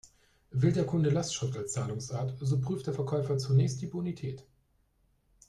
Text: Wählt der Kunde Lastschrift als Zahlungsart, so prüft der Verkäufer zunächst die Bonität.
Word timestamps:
Wählt 0.49 0.77
der 0.77 0.87
Kunde 0.87 1.11
Lastschrift 1.11 1.55
als 1.55 1.73
Zahlungsart, 1.73 2.33
so 2.41 2.59
prüft 2.59 2.87
der 2.87 2.93
Verkäufer 2.95 3.37
zunächst 3.37 3.83
die 3.83 3.85
Bonität. 3.85 4.43